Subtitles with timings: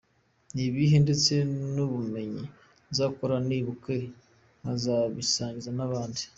[0.53, 1.33] Ni ibihe ndetse
[1.73, 2.45] n’ubumenyi
[2.89, 3.93] nzahora nibuka
[4.59, 6.23] nkanabisangiza abandi.